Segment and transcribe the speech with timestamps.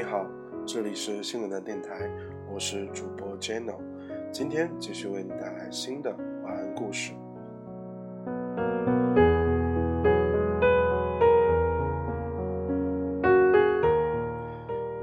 [0.00, 0.26] 你好，
[0.66, 2.10] 这里是新能量电台，
[2.50, 3.76] 我是主播 Jano，
[4.32, 6.10] 今天继续为你带来新的
[6.42, 7.12] 晚安故事。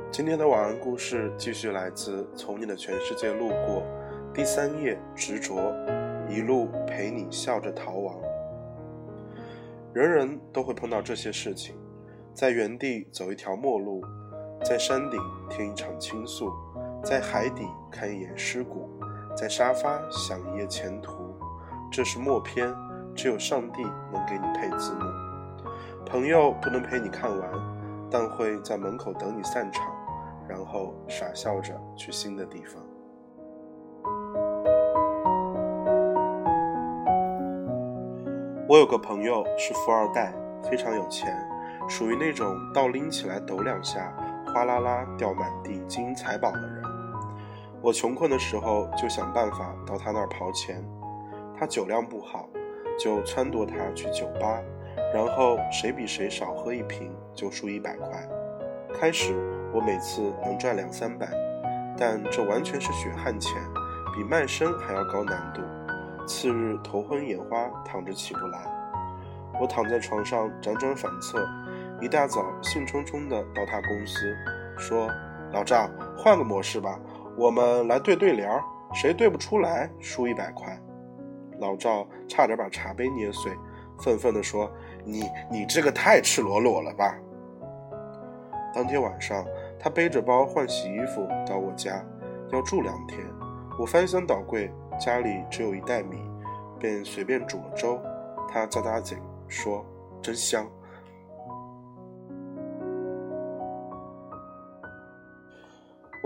[0.09, 3.83] 今天的晚安故事继续来自《从你的全世界路过》
[4.33, 5.75] 第三页，执着，
[6.27, 8.19] 一路陪你笑着逃亡。
[9.93, 11.75] 人人都会碰到这些事情，
[12.33, 14.01] 在原地走一条陌路，
[14.63, 16.51] 在山顶听一场倾诉，
[17.03, 18.89] 在海底看一眼尸骨，
[19.35, 21.13] 在沙发想一夜前途。
[21.89, 22.73] 这是默片，
[23.15, 25.05] 只有上帝能给你配字幕。
[26.05, 27.49] 朋友不能陪你看完，
[28.11, 29.85] 但会在门口等你散场，
[30.47, 32.83] 然后傻笑着去新的地方。
[38.67, 41.33] 我有个朋友是富二代，非常有钱，
[41.87, 44.13] 属于那种倒拎起来抖两下，
[44.57, 46.81] 哗啦啦掉满地金银财宝的人。
[47.79, 50.83] 我穷困的时候就想办法到他那儿刨钱，
[51.55, 52.49] 他酒量不好，
[52.99, 54.59] 就撺掇他去酒吧，
[55.13, 58.27] 然后谁比谁少喝一瓶就输一百块。
[58.99, 59.35] 开始
[59.71, 61.29] 我每次能赚两三百，
[61.95, 63.61] 但这完全是血汗钱，
[64.15, 65.61] 比卖身还要高难度。
[66.25, 68.57] 次日头昏眼花，躺着起不来。
[69.61, 71.47] 我躺在床上辗转反侧，
[71.99, 74.35] 一大早兴冲冲地到他公司，
[74.77, 75.09] 说
[75.51, 76.99] ：“老赵，换个模式吧，
[77.37, 78.49] 我们来对对联，
[78.93, 80.79] 谁对不出来输一百块。”
[81.59, 83.51] 老赵差点把茶杯捏碎，
[83.99, 84.71] 愤愤地说
[85.03, 87.17] ：“你你这个太赤裸裸了吧！”
[88.75, 89.43] 当天晚上，
[89.79, 92.03] 他背着包换洗衣服到我家，
[92.51, 93.19] 要住两天。
[93.79, 94.71] 我翻箱倒柜。
[94.99, 96.17] 家里只有一袋米，
[96.79, 98.01] 便随便煮了粥。
[98.49, 99.15] 他咂咂嘴
[99.47, 99.85] 说
[100.23, 100.67] ：“真香。”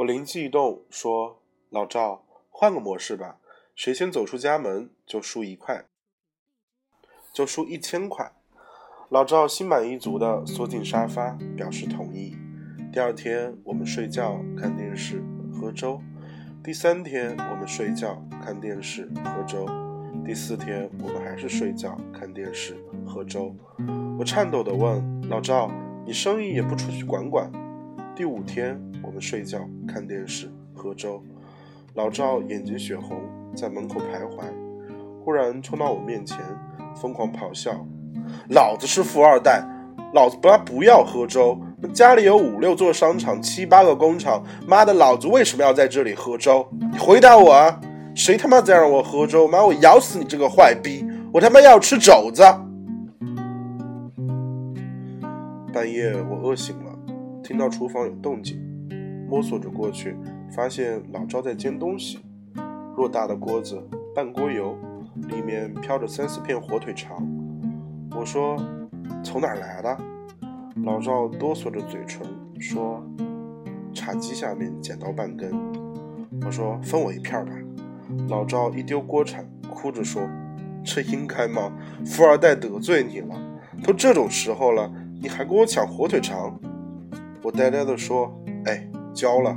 [0.02, 3.38] 我灵机一动说：“老赵，换个模式吧，
[3.76, 5.86] 谁先走出家门就输一块，
[7.32, 8.32] 就输一千块。”
[9.10, 12.36] 老赵心满意足地缩进沙发，表示同意。
[12.92, 15.24] 第二天，我们睡觉、看电视、
[15.54, 16.02] 喝粥。
[16.64, 19.68] 第三天，我们睡觉、看电视、喝粥；
[20.26, 22.76] 第四天，我们还是睡觉、看电视、
[23.06, 23.56] 喝粥。
[24.18, 25.70] 我颤抖地问老赵
[26.08, 27.52] ：“你生意也不出去管管？”
[28.16, 31.22] 第五天，我们睡觉、看电视、喝粥。
[31.94, 33.22] 老赵眼睛血红，
[33.56, 34.44] 在门口徘徊，
[35.24, 36.38] 忽然冲到我面前，
[36.96, 37.86] 疯狂咆哮
[38.50, 39.62] ：“老子是富二代，
[40.14, 41.60] 老子不不要喝粥！”
[41.94, 46.66] 家里有五六座商场，七八个工厂，妈的，老子为什么要在这里喝粥？
[46.92, 47.82] 你回答我啊！
[48.14, 51.06] 谁他妈再让我喝粥，妈我咬死你这个坏逼！
[51.34, 52.44] 我他妈要吃肘子！
[55.74, 56.92] 半夜我饿醒了，
[57.44, 58.62] 听到厨房有动静，
[59.32, 60.14] 摸索着过去，
[60.54, 62.20] 发现老赵在煎东西，
[62.98, 63.82] 偌大的锅子，
[64.14, 64.78] 半锅油，
[65.30, 67.26] 里面飘着三四片火腿肠。
[68.14, 68.62] 我说
[69.24, 69.98] ：“从哪儿来的？”
[70.84, 72.28] 老赵哆嗦着嘴唇
[72.60, 73.02] 说
[73.96, 75.50] ：“茶几下面捡到半根。”
[76.46, 77.54] 我说：“分我一片吧。”
[78.28, 80.28] 老赵一丢锅铲，哭着说
[80.84, 81.72] ：“这应该吗？
[82.06, 83.34] 富二代得罪你了，
[83.82, 86.60] 都这种时候了，你还跟我抢火腿肠？”
[87.42, 88.30] 我呆呆地说
[88.68, 89.56] ：“哎，交了。”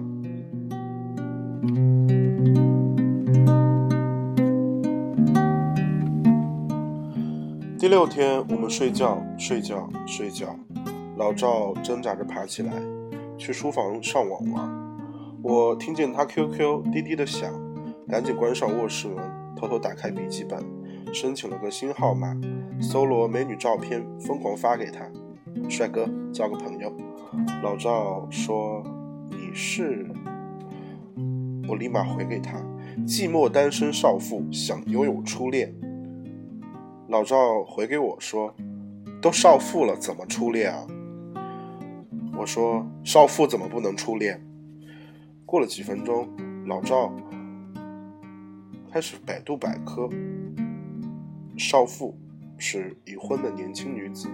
[7.79, 10.57] 第六天，我们睡觉，睡觉，睡觉。
[11.17, 12.73] 老赵挣扎着爬起来，
[13.37, 14.85] 去书房上网玩。
[15.43, 17.53] 我听见他 QQ 滴滴的响，
[18.09, 19.19] 赶紧关上卧室门，
[19.55, 20.59] 偷偷打开笔记本，
[21.13, 22.35] 申请了个新号码，
[22.81, 25.07] 搜罗美女照片，疯狂发给他。
[25.69, 26.91] 帅哥，交个朋友。
[27.63, 28.83] 老赵说
[29.55, 30.07] ：“是？”
[31.67, 32.59] 我立马回给他
[33.07, 35.73] ：“寂寞单身少妇，想拥有初恋。”
[37.09, 38.55] 老赵回给我说
[39.23, 40.87] ：“都少妇了，怎么初恋啊？”
[42.37, 44.45] 我说：“少妇怎么不能初恋？”
[45.47, 46.29] 过了几分钟，
[46.67, 47.13] 老赵
[48.91, 50.09] 开始百度百科，
[51.57, 52.19] 少妇
[52.59, 54.29] 是已婚的年轻女子。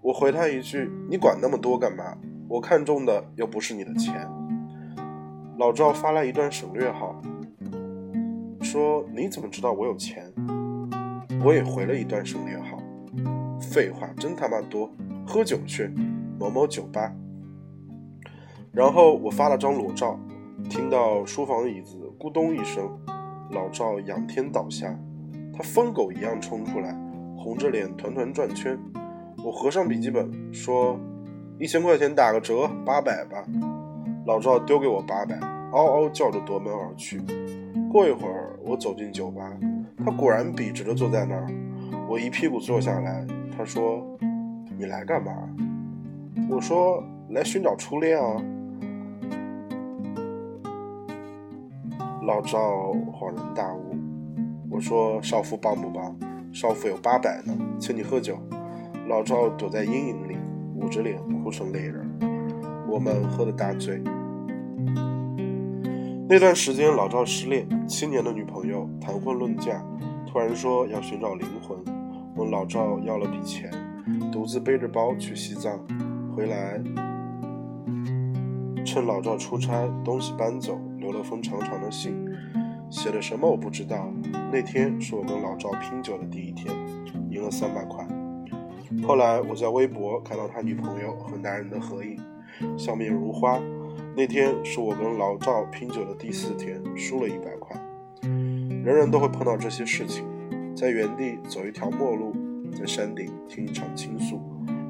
[0.00, 2.16] 我回他一句：“你管那么多干嘛？
[2.48, 4.28] 我看中的又不是你的钱。”
[5.58, 7.20] 老赵发来一段省略号，
[8.62, 10.32] 说：“你怎么知道我有钱？”
[11.44, 12.78] 我也回了一段省略号，
[13.60, 14.90] 废话真他妈多。
[15.26, 15.88] 喝酒去，
[16.38, 17.12] 某某酒吧。
[18.72, 20.18] 然后我发了张裸照，
[20.70, 22.88] 听到书房椅子咕咚一声，
[23.50, 24.98] 老赵仰天倒下，
[25.52, 26.96] 他疯狗一样冲出来，
[27.36, 28.78] 红着脸团团转圈。
[29.44, 30.98] 我合上笔记本说
[31.60, 33.44] ：“一千块钱打个折，八百吧。
[34.26, 35.36] 老赵丢给我八百，
[35.72, 37.20] 嗷嗷叫着夺门而去。
[37.90, 39.50] 过一会儿，我走进酒吧，
[40.04, 41.48] 他果然笔直的坐在那儿。
[42.08, 43.26] 我一屁股坐下来，
[43.56, 44.06] 他说
[44.78, 45.32] ：“你来干嘛？”
[46.48, 48.40] 我说：“来寻找初恋啊。”
[52.22, 53.96] 老赵恍然大悟。
[54.70, 56.16] 我说：“少妇棒不棒？
[56.52, 58.38] 少妇有八百呢，请你喝酒。”
[59.08, 60.36] 老赵躲在阴影里，
[60.80, 62.08] 捂着脸哭成泪人。
[62.88, 64.02] 我们喝得大醉。
[66.28, 69.82] 那段时间，老赵失恋，七年的女朋友谈婚论嫁，
[70.26, 71.78] 突然说要寻找灵魂，
[72.36, 73.70] 问老赵要了笔钱，
[74.30, 75.78] 独自背着包去西藏，
[76.34, 76.80] 回来
[78.84, 82.14] 趁老赵出差，东西搬走，留了封长长的信，
[82.90, 84.10] 写的什么我不知道。
[84.50, 86.74] 那天是我跟老赵拼酒的第一天，
[87.30, 88.06] 赢了三百块。
[89.06, 92.18] 后来我在微博看到他女朋友和男人的合影，
[92.76, 93.60] 笑面如花。
[94.16, 97.76] 那天是我跟老赵拼酒的第四天，输了一百块。
[98.22, 100.24] 人人都会碰到这些事情，
[100.74, 102.34] 在原地走一条陌路，
[102.76, 104.40] 在山顶听一场倾诉，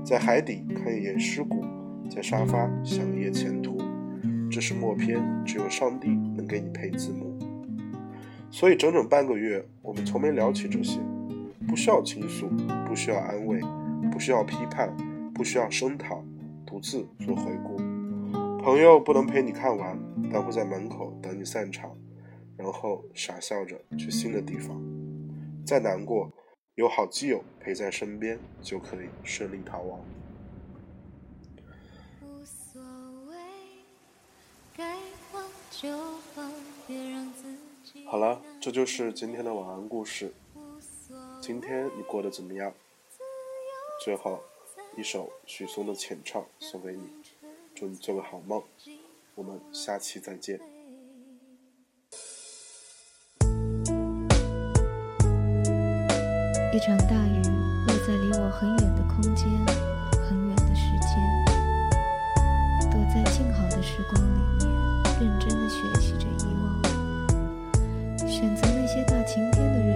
[0.04, 1.64] 在海底看一眼尸骨，
[2.08, 3.76] 在沙发想一夜前途。
[4.50, 7.36] 这是默片，只有上帝能给你配字幕。
[8.50, 10.98] 所以整整半个月，我们从没聊起这些，
[11.68, 12.48] 不需要倾诉，
[12.86, 13.60] 不需要安慰。
[14.18, 14.92] 不需要批判，
[15.32, 16.24] 不需要声讨，
[16.66, 17.76] 独自做回顾。
[18.60, 19.96] 朋友不能陪你看完，
[20.32, 21.96] 但会在门口等你散场，
[22.56, 24.76] 然后傻笑着去新的地方。
[25.64, 26.32] 再难过，
[26.74, 30.00] 有好基友陪在身边，就可以顺利逃亡
[32.20, 32.82] 无所
[33.30, 33.36] 谓。
[38.10, 40.34] 好了，这就是今天的晚安故事。
[41.40, 42.74] 今天你过得怎么样？
[44.00, 44.40] 最后，
[44.96, 47.10] 一首许嵩的《浅唱》送给你，
[47.74, 48.62] 祝你做个好梦。
[49.34, 50.60] 我们下期再见。
[56.72, 57.42] 一场大雨
[57.88, 59.48] 落在离我很远的空间，
[60.22, 61.10] 很远的时间。
[62.90, 64.28] 躲在静好的时光里
[64.64, 64.68] 面，
[65.18, 66.80] 认真的学习着遗忘，
[68.28, 69.87] 选择那些大晴天的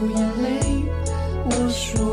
[0.00, 0.84] 流眼泪
[1.50, 2.07] 我说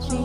[0.00, 0.21] you.